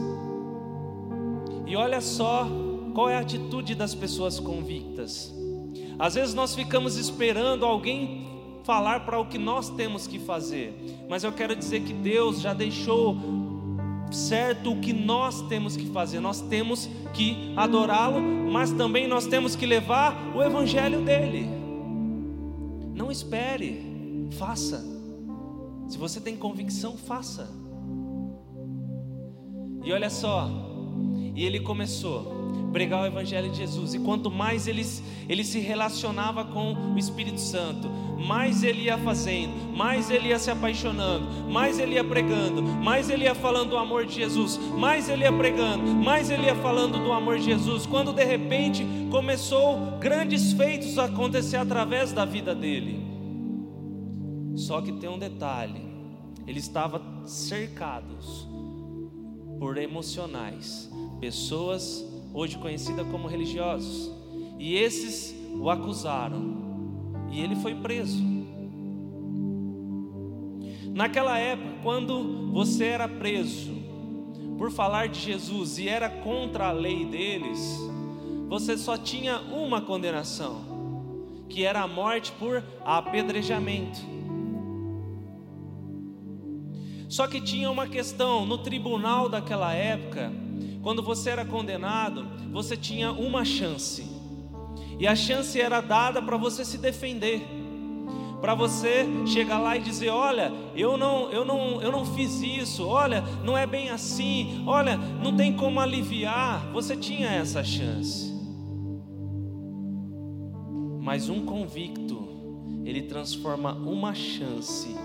[1.67, 2.49] E olha só
[2.93, 5.33] qual é a atitude das pessoas convictas.
[5.99, 8.27] Às vezes nós ficamos esperando alguém
[8.65, 10.75] falar para o que nós temos que fazer,
[11.09, 13.17] mas eu quero dizer que Deus já deixou
[14.11, 16.21] certo o que nós temos que fazer.
[16.21, 21.49] Nós temos que adorá-lo, mas também nós temos que levar o evangelho dele.
[22.95, 24.85] Não espere, faça.
[25.89, 27.51] Se você tem convicção, faça.
[29.83, 30.70] E olha só,
[31.35, 32.41] e ele começou
[32.71, 33.95] pregar o Evangelho de Jesus.
[33.95, 34.87] E quanto mais ele,
[35.29, 37.89] ele se relacionava com o Espírito Santo,
[38.19, 43.25] mais ele ia fazendo, mais ele ia se apaixonando, mais ele ia pregando, mais ele
[43.25, 47.13] ia falando do amor de Jesus, mais ele ia pregando, mais ele ia falando do
[47.13, 47.87] amor de Jesus.
[47.87, 53.01] Quando de repente começou grandes feitos a acontecer através da vida dele.
[54.55, 55.83] Só que tem um detalhe:
[56.47, 58.49] ele estava cercados
[59.59, 64.11] por emocionais, pessoas hoje conhecida como religiosos.
[64.59, 66.59] E esses o acusaram.
[67.31, 68.23] E ele foi preso.
[70.93, 73.73] Naquela época, quando você era preso
[74.59, 77.79] por falar de Jesus e era contra a lei deles,
[78.49, 84.01] você só tinha uma condenação, que era a morte por apedrejamento.
[87.09, 90.33] Só que tinha uma questão no tribunal daquela época,
[90.83, 94.05] quando você era condenado, você tinha uma chance.
[94.99, 97.47] E a chance era dada para você se defender.
[98.41, 102.87] Para você chegar lá e dizer, olha, eu não, eu não, eu não fiz isso.
[102.87, 104.65] Olha, não é bem assim.
[104.67, 106.67] Olha, não tem como aliviar.
[106.73, 108.31] Você tinha essa chance.
[111.01, 112.29] Mas um convicto,
[112.85, 114.97] ele transforma uma chance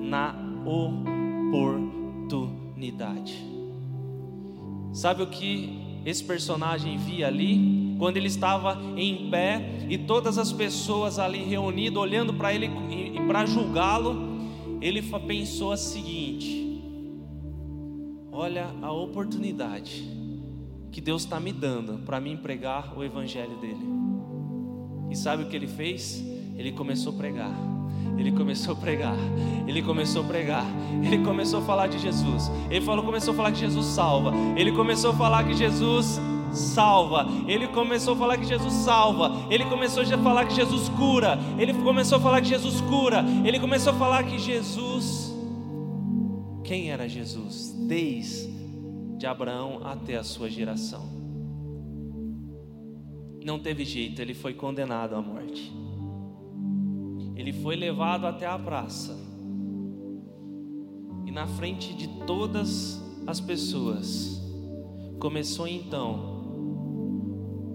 [0.00, 3.49] na oportunidade.
[4.92, 7.96] Sabe o que esse personagem via ali?
[7.98, 13.20] Quando ele estava em pé e todas as pessoas ali reunidas olhando para ele e
[13.26, 14.40] para julgá-lo,
[14.80, 16.82] ele pensou a seguinte:
[18.32, 20.02] Olha a oportunidade
[20.90, 23.86] que Deus está me dando para me pregar o evangelho dele.
[25.10, 26.24] E sabe o que ele fez?
[26.56, 27.79] Ele começou a pregar.
[28.20, 29.16] Ele começou a pregar,
[29.66, 30.66] ele começou a pregar,
[31.02, 32.50] ele começou a falar de Jesus.
[32.68, 34.34] Ele falou, começou a falar que Jesus salva.
[34.58, 36.20] Ele começou a falar que Jesus
[36.52, 37.26] salva.
[37.48, 39.46] Ele começou a falar que Jesus salva.
[39.48, 41.38] Ele começou a falar que Jesus cura.
[41.58, 43.24] Ele começou a falar que Jesus cura.
[43.42, 45.34] Ele começou a falar que Jesus
[46.62, 47.74] Quem era Jesus?
[47.88, 51.08] Desde Abraão até a sua geração.
[53.42, 55.72] Não teve jeito, ele foi condenado à morte
[57.40, 59.16] ele foi levado até a praça.
[61.24, 64.40] E na frente de todas as pessoas,
[65.18, 66.40] começou então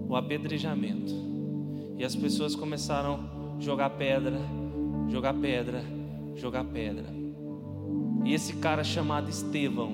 [0.08, 1.12] o apedrejamento.
[1.98, 3.14] E as pessoas começaram
[3.58, 4.38] a jogar pedra,
[5.08, 5.82] jogar pedra,
[6.36, 7.06] jogar pedra.
[8.24, 9.92] E esse cara chamado Estevão,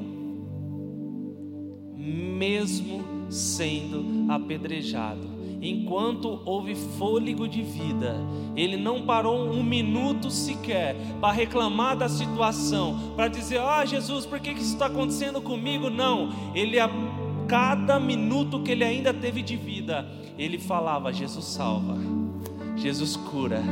[1.97, 5.32] mesmo sendo apedrejado,
[5.63, 8.17] enquanto houve fôlego de vida.
[8.57, 14.41] Ele não parou um minuto sequer para reclamar da situação, para dizer: Ah, Jesus, por
[14.41, 15.89] que isso está acontecendo comigo?
[15.89, 16.91] Não, ele a
[17.47, 21.97] cada minuto que ele ainda teve de vida, ele falava: Jesus salva,
[22.77, 23.63] Jesus cura,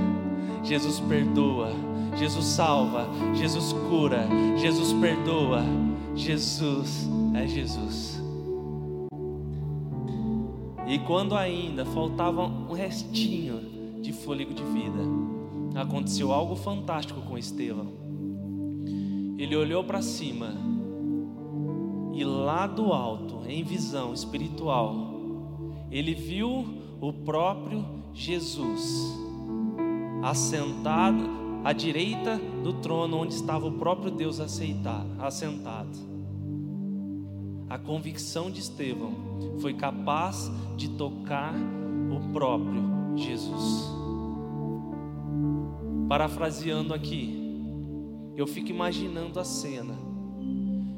[0.63, 1.73] Jesus perdoa,
[2.17, 5.65] Jesus salva, Jesus cura, Jesus perdoa,
[6.15, 8.20] Jesus é Jesus.
[10.91, 14.99] E quando ainda faltava um restinho de fôlego de vida,
[15.77, 17.93] aconteceu algo fantástico com Estevão.
[19.39, 20.53] Ele olhou para cima
[22.13, 25.15] e lá do alto, em visão espiritual,
[25.93, 26.67] ele viu
[27.01, 29.17] o próprio Jesus
[30.25, 31.31] assentado
[31.63, 36.11] à direita do trono onde estava o próprio Deus assentado
[37.71, 39.15] a convicção de Estevão
[39.61, 42.83] foi capaz de tocar o próprio
[43.17, 43.89] Jesus.
[46.09, 47.39] Parafraseando aqui,
[48.37, 49.97] eu fico imaginando a cena: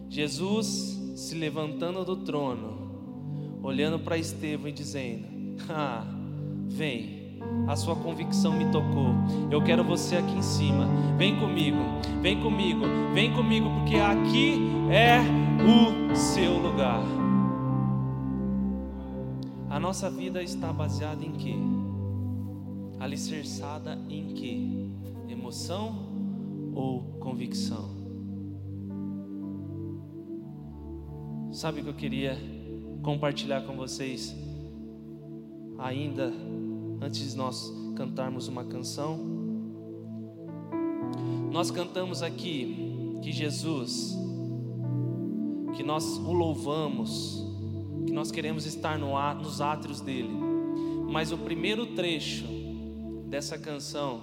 [0.09, 5.27] Jesus se levantando do trono, olhando para Estevão e dizendo:
[5.69, 6.07] Ah,
[6.69, 7.22] vem
[7.67, 9.15] a sua convicção me tocou.
[9.51, 10.87] Eu quero você aqui em cima.
[11.17, 11.79] Vem comigo,
[12.21, 14.59] vem comigo, vem comigo, porque aqui
[14.91, 15.21] é
[15.63, 17.03] o seu lugar.
[19.71, 21.55] A nossa vida está baseada em quê?
[23.01, 24.89] Alicerçada em quê?
[25.29, 25.95] Emoção
[26.75, 27.91] ou convicção?
[31.53, 32.37] Sabe o que eu queria
[33.03, 34.35] compartilhar com vocês
[35.79, 36.33] ainda
[37.03, 39.19] antes de nós cantarmos uma canção.
[41.51, 44.17] Nós cantamos aqui que Jesus,
[45.77, 47.45] que nós o louvamos,
[48.07, 50.31] que nós queremos estar no, nos átrios dele.
[51.11, 52.47] Mas o primeiro trecho
[53.29, 54.23] dessa canção,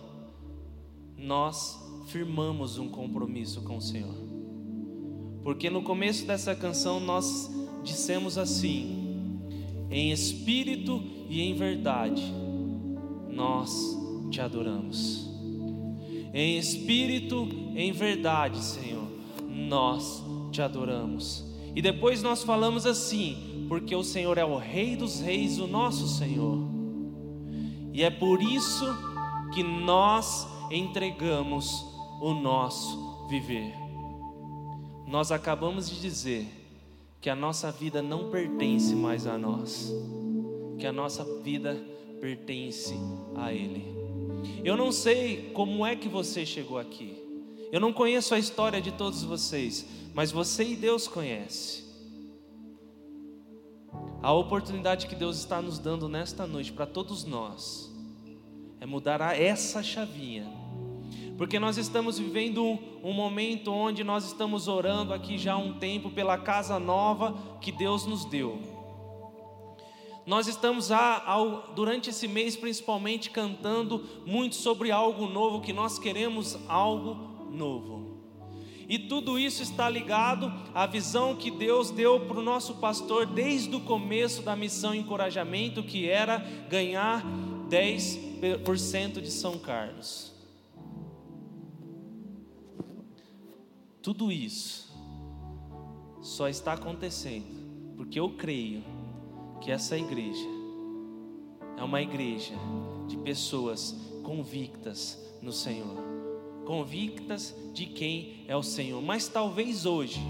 [1.17, 4.15] nós firmamos um compromisso com o Senhor.
[5.43, 7.49] Porque no começo dessa canção nós
[7.83, 9.41] dissemos assim:
[9.91, 12.48] em espírito e em verdade
[13.39, 13.97] nós
[14.29, 15.25] te adoramos.
[16.33, 19.07] Em espírito, em verdade, Senhor,
[19.47, 20.21] nós
[20.51, 21.45] te adoramos.
[21.73, 26.05] E depois nós falamos assim, porque o Senhor é o Rei dos Reis, o nosso
[26.07, 26.59] Senhor.
[27.93, 28.85] E é por isso
[29.53, 31.85] que nós entregamos
[32.21, 33.73] o nosso viver.
[35.07, 36.45] Nós acabamos de dizer
[37.21, 39.91] que a nossa vida não pertence mais a nós,
[40.77, 41.98] que a nossa vida pertence
[43.35, 43.85] a Ele.
[44.63, 47.17] Eu não sei como é que você chegou aqui.
[47.71, 51.87] Eu não conheço a história de todos vocês, mas você e Deus conhece.
[54.21, 57.89] A oportunidade que Deus está nos dando nesta noite para todos nós
[58.79, 60.47] é mudar essa chavinha.
[61.37, 65.79] Porque nós estamos vivendo um, um, momento onde nós estamos orando aqui já há um
[65.79, 68.78] tempo pela casa nova que Deus nos deu.
[70.29, 75.97] Nós estamos a, ao, durante esse mês principalmente cantando muito sobre algo novo, que nós
[75.97, 78.19] queremos algo novo.
[78.87, 83.75] E tudo isso está ligado à visão que Deus deu para o nosso pastor desde
[83.75, 86.37] o começo da missão Encorajamento, que era
[86.69, 87.25] ganhar
[87.67, 90.31] 10% de São Carlos.
[93.99, 94.95] Tudo isso
[96.21, 97.47] só está acontecendo
[97.97, 98.98] porque eu creio
[99.61, 100.47] que essa igreja
[101.77, 102.53] é uma igreja
[103.07, 106.09] de pessoas convictas no Senhor
[106.69, 109.01] convictas de quem é o Senhor.
[109.01, 110.21] Mas talvez hoje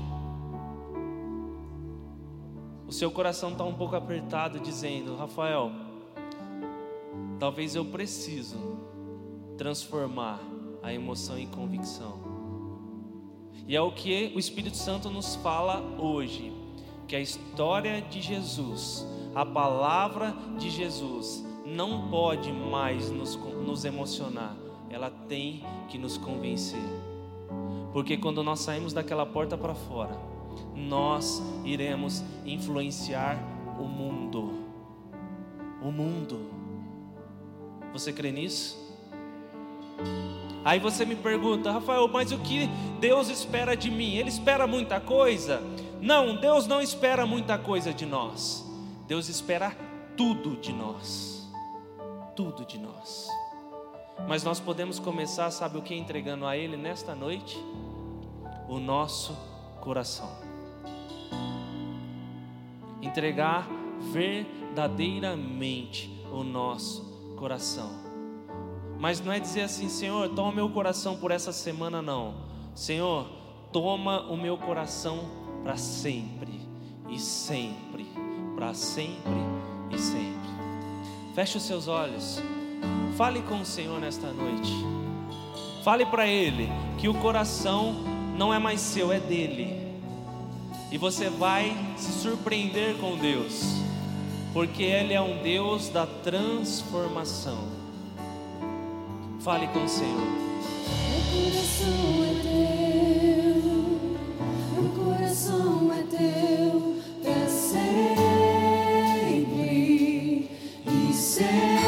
[2.87, 5.69] o seu coração está um pouco apertado, dizendo: Rafael,
[7.37, 8.57] talvez eu preciso
[9.57, 10.39] transformar
[10.81, 12.17] a emoção em convicção.
[13.67, 16.53] E é o que o Espírito Santo nos fala hoje,
[17.05, 19.05] que a história de Jesus,
[19.39, 24.53] a palavra de Jesus, não pode mais nos, nos emocionar,
[24.89, 26.83] ela tem que nos convencer.
[27.93, 30.19] Porque quando nós saímos daquela porta para fora,
[30.75, 33.41] nós iremos influenciar
[33.79, 34.51] o mundo.
[35.81, 36.41] O mundo.
[37.93, 38.77] Você crê nisso?
[40.65, 42.69] Aí você me pergunta, Rafael, mas o que
[42.99, 44.17] Deus espera de mim?
[44.17, 45.63] Ele espera muita coisa?
[46.01, 48.68] Não, Deus não espera muita coisa de nós.
[49.09, 49.75] Deus espera
[50.15, 51.51] tudo de nós.
[52.35, 53.27] Tudo de nós.
[54.27, 55.95] Mas nós podemos começar, sabe o que?
[55.95, 57.57] Entregando a Ele nesta noite
[58.67, 59.35] o nosso
[59.81, 60.29] coração.
[63.01, 63.67] Entregar
[64.13, 67.89] verdadeiramente o nosso coração.
[68.99, 72.35] Mas não é dizer assim, Senhor, toma meu coração por essa semana, não.
[72.75, 73.27] Senhor,
[73.73, 75.17] toma o meu coração
[75.63, 76.61] para sempre
[77.09, 78.08] e sempre,
[78.59, 79.31] para sempre
[79.89, 80.49] e sempre.
[81.33, 82.41] Feche os seus olhos.
[83.15, 84.73] Fale com o Senhor nesta noite.
[85.81, 87.95] Fale para Ele que o coração
[88.37, 89.87] não é mais seu, é dele.
[90.91, 93.63] E você vai se surpreender com Deus,
[94.51, 97.59] porque Ele é um Deus da transformação.
[99.39, 100.27] Fale com o Senhor.
[101.07, 102.33] Meu coração é
[103.53, 103.61] teu,
[104.73, 106.78] meu coração é teu,
[111.39, 111.79] sempre.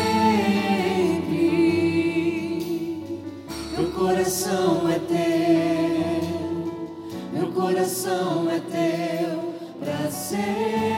[4.01, 6.21] coração é teu,
[7.33, 10.90] meu coração é teu para sempre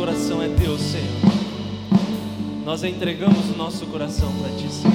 [0.00, 1.04] coração é teu, Senhor.
[2.64, 4.94] Nós entregamos o nosso coração para ti, Senhor.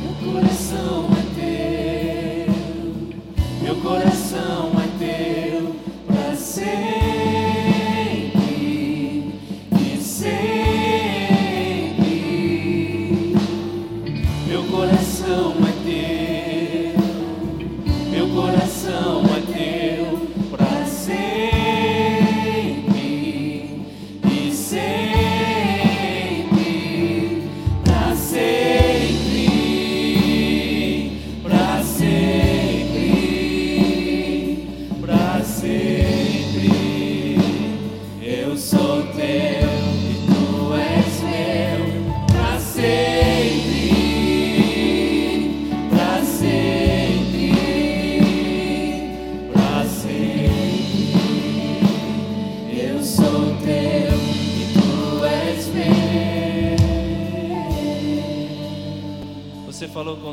[0.00, 2.54] Meu coração é teu,
[3.62, 4.71] meu coração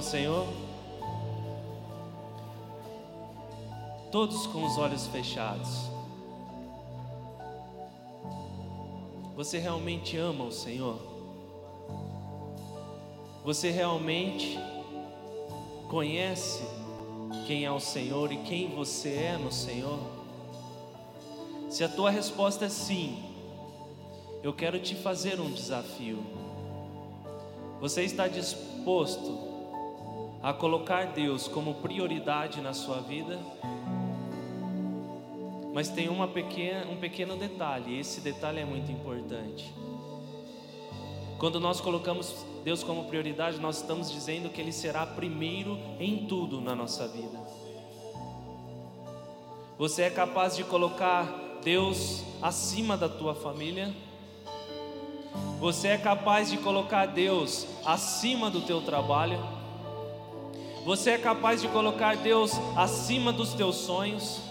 [0.10, 0.48] Senhor?
[4.12, 5.70] Todos com os olhos fechados.
[9.36, 10.98] Você realmente ama o Senhor?
[13.46, 14.58] Você realmente
[15.92, 16.64] conhece
[17.46, 20.00] quem é o Senhor e quem você é no Senhor?
[21.70, 23.24] Se a tua resposta é sim,
[24.42, 26.18] eu quero te fazer um desafio.
[27.80, 29.49] Você está disposto
[30.42, 33.38] a colocar Deus como prioridade na sua vida?
[35.74, 39.74] Mas tem uma pequena, um pequeno detalhe, e esse detalhe é muito importante.
[41.38, 46.60] Quando nós colocamos Deus como prioridade, nós estamos dizendo que Ele será primeiro em tudo
[46.60, 47.40] na nossa vida.
[49.78, 51.26] Você é capaz de colocar
[51.64, 53.94] Deus acima da tua família?
[55.60, 59.59] Você é capaz de colocar Deus acima do teu trabalho?
[60.90, 64.42] Você é capaz de colocar Deus acima dos teus sonhos?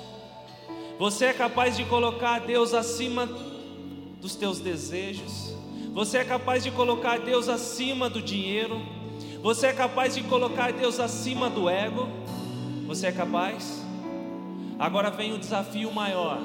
[0.96, 3.26] Você é capaz de colocar Deus acima
[4.20, 5.52] dos teus desejos?
[5.92, 8.80] Você é capaz de colocar Deus acima do dinheiro?
[9.42, 12.08] Você é capaz de colocar Deus acima do ego?
[12.86, 13.84] Você é capaz?
[14.78, 16.40] Agora vem o desafio maior.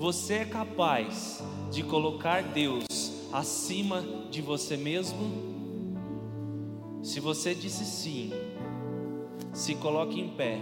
[0.00, 2.86] Você é capaz de colocar Deus
[3.32, 5.55] acima de você mesmo?
[7.06, 8.32] Se você disse sim,
[9.52, 10.58] se coloque em pé,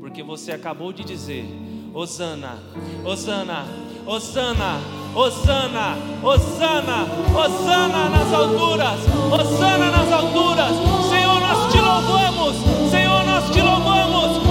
[0.00, 1.44] porque você acabou de dizer:
[1.92, 2.58] Osana,
[3.04, 3.66] Osana,
[4.06, 4.80] Osana,
[5.14, 7.06] Osana, Osana,
[7.36, 8.98] Osana nas alturas,
[9.30, 10.72] Osana nas alturas.
[11.10, 12.56] Senhor, nós te louvamos,
[12.90, 14.43] Senhor, nós te louvamos,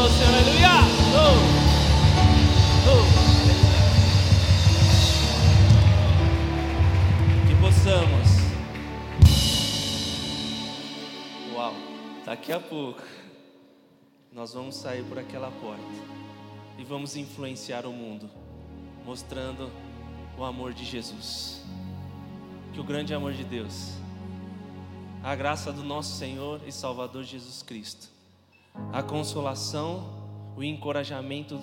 [0.00, 0.34] aplauda o Senhor.
[0.34, 0.70] Aleluia.
[1.14, 1.36] Oh.
[2.88, 3.04] Oh.
[7.46, 8.28] Que possamos.
[11.54, 11.74] Uau.
[12.24, 13.02] Daqui a pouco
[14.32, 15.82] nós vamos sair por aquela porta
[16.78, 18.30] e vamos influenciar o mundo,
[19.04, 19.70] mostrando
[20.38, 21.60] o amor de Jesus.
[22.72, 23.94] Que o grande amor de Deus,
[25.22, 28.08] a graça do nosso Senhor e Salvador Jesus Cristo,
[28.92, 30.08] a consolação,
[30.56, 31.58] o encorajamento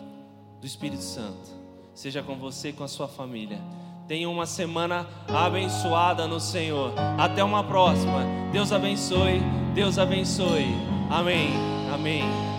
[0.59, 1.49] do Espírito Santo,
[1.93, 3.59] seja com você e com a sua família.
[4.07, 6.93] Tenha uma semana abençoada no Senhor.
[7.17, 8.23] Até uma próxima.
[8.53, 9.41] Deus abençoe.
[9.73, 10.65] Deus abençoe.
[11.09, 11.49] Amém.
[11.93, 12.56] Amém.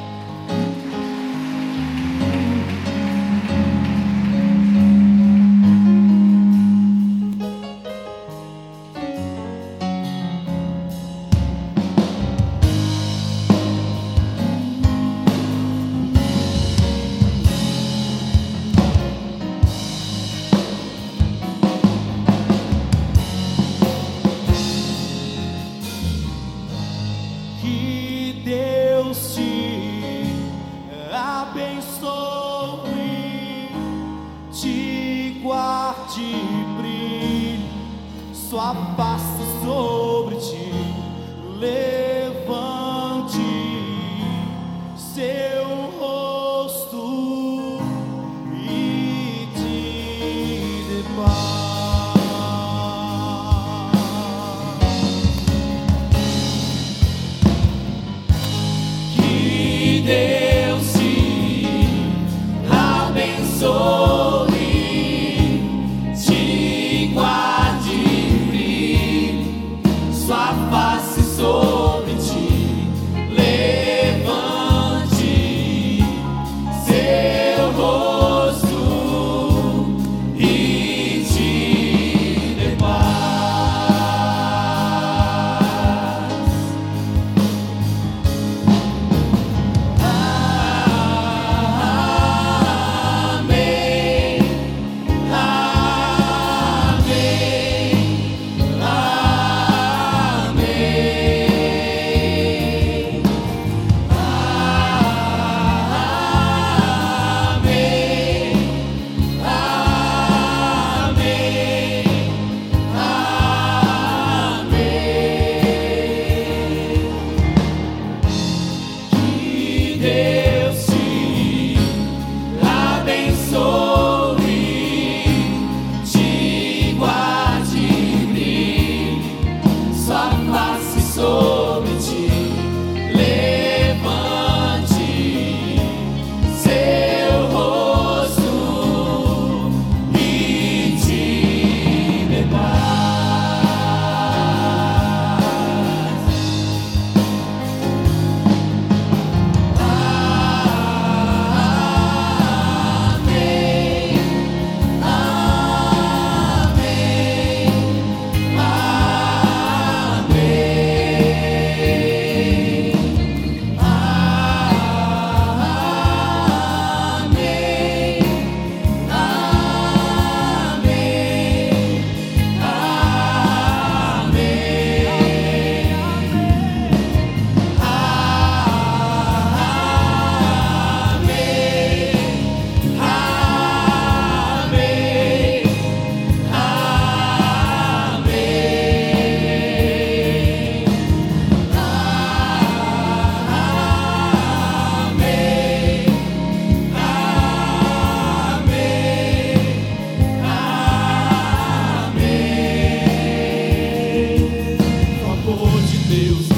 [206.08, 206.57] Deus